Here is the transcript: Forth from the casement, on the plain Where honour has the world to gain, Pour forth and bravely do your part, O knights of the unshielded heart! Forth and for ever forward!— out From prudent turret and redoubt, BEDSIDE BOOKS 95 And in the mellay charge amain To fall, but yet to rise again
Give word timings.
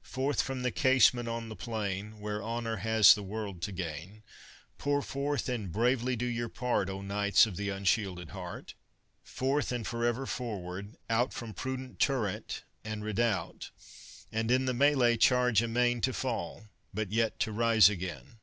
Forth 0.00 0.40
from 0.40 0.62
the 0.62 0.70
casement, 0.70 1.28
on 1.28 1.50
the 1.50 1.54
plain 1.54 2.18
Where 2.18 2.42
honour 2.42 2.76
has 2.76 3.14
the 3.14 3.22
world 3.22 3.60
to 3.60 3.72
gain, 3.72 4.22
Pour 4.78 5.02
forth 5.02 5.50
and 5.50 5.70
bravely 5.70 6.16
do 6.16 6.24
your 6.24 6.48
part, 6.48 6.88
O 6.88 7.02
knights 7.02 7.44
of 7.44 7.56
the 7.58 7.68
unshielded 7.68 8.30
heart! 8.30 8.72
Forth 9.22 9.72
and 9.72 9.86
for 9.86 10.02
ever 10.02 10.24
forward!— 10.24 10.96
out 11.20 11.34
From 11.34 11.52
prudent 11.52 11.98
turret 11.98 12.64
and 12.86 13.04
redoubt, 13.04 13.70
BEDSIDE 13.70 13.76
BOOKS 13.76 14.26
95 14.32 14.38
And 14.40 14.50
in 14.50 14.64
the 14.64 14.72
mellay 14.72 15.16
charge 15.18 15.60
amain 15.62 16.00
To 16.00 16.14
fall, 16.14 16.68
but 16.94 17.12
yet 17.12 17.38
to 17.40 17.52
rise 17.52 17.90
again 17.90 18.38